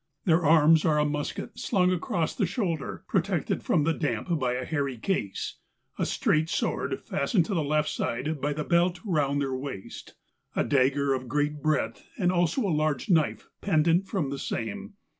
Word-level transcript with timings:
Their 0.25 0.43
arms 0.43 0.83
are 0.83 0.97
a 0.97 1.05
musket 1.05 1.59
slung 1.59 1.91
across 1.91 2.33
the 2.33 2.47
shoulder, 2.47 3.03
protected 3.07 3.61
from 3.61 3.83
the 3.83 3.93
damp 3.93 4.39
by 4.39 4.53
a 4.53 4.65
hairy 4.65 4.97
case; 4.97 5.57
a 5.99 6.07
straight 6.07 6.49
sword 6.49 6.99
fastened 7.03 7.45
to 7.45 7.53
the 7.53 7.63
left 7.63 7.87
side 7.87 8.41
by 8.41 8.53
the 8.53 8.63
belt 8.63 8.99
round 9.05 9.39
their 9.39 9.53
waist; 9.53 10.15
a 10.55 10.63
dagger 10.63 11.13
of 11.13 11.27
great 11.29 11.61
breadth, 11.61 12.09
and 12.17 12.31
also 12.31 12.61
a 12.65 12.73
large 12.73 13.11
knife, 13.11 13.47
pendent 13.61 14.07
from 14.07 14.31
the 14.31 14.39
same. 14.39 14.93